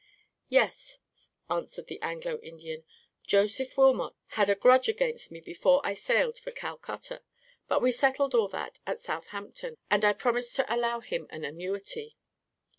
"Yes," 0.49 0.97
answered 1.47 1.85
the 1.85 2.01
Anglo 2.01 2.39
Indian, 2.39 2.83
"Joseph 3.27 3.77
Wilmot 3.77 4.15
had 4.29 4.49
a 4.49 4.55
grudge 4.55 4.89
against 4.89 5.31
me 5.31 5.39
before 5.41 5.79
I 5.85 5.93
sailed 5.93 6.39
for 6.39 6.49
Calcutta, 6.49 7.21
but 7.67 7.83
we 7.83 7.91
settled 7.91 8.33
all 8.33 8.47
that 8.47 8.79
at 8.87 8.99
Southampton, 8.99 9.77
and 9.91 10.03
I 10.03 10.13
promised 10.13 10.55
to 10.55 10.75
allow 10.75 11.01
him 11.01 11.27
an 11.29 11.45
annuity." 11.45 12.17